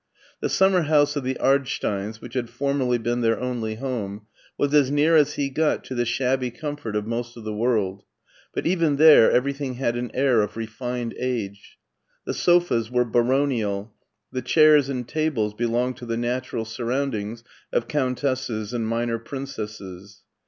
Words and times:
The 0.39 0.47
simimer 0.47 0.87
house 0.87 1.15
of 1.15 1.23
the 1.23 1.37
Ardsteins, 1.39 2.21
which 2.21 2.33
had 2.33 2.49
formerly 2.49 2.97
been 2.97 3.21
their 3.21 3.39
only 3.39 3.75
home, 3.75 4.25
was 4.57 4.73
as 4.73 4.89
near 4.89 5.15
as 5.15 5.33
he 5.33 5.47
got 5.47 5.83
to 5.83 5.93
the 5.93 6.05
shabby 6.07 6.49
com 6.49 6.75
fort 6.75 6.95
of 6.95 7.05
most 7.05 7.37
of 7.37 7.43
the 7.43 7.53
world, 7.53 8.01
but 8.51 8.65
even 8.65 8.95
there 8.95 9.29
everything 9.29 9.75
had 9.75 9.95
an 9.95 10.09
air 10.15 10.41
of 10.41 10.57
refined 10.57 11.13
age. 11.19 11.77
The 12.25 12.33
sofas 12.33 12.89
were 12.89 13.05
baronial, 13.05 13.93
the 14.31 14.41
chairs 14.41 14.89
and 14.89 15.07
tables 15.07 15.53
belonged 15.53 15.97
to 15.97 16.07
the 16.07 16.17
natural 16.17 16.65
surround 16.65 17.13
ings 17.13 17.43
of 17.71 17.87
countesses 17.87 18.73
and 18.73 18.87
minor 18.87 19.19
princesses. 19.19 20.23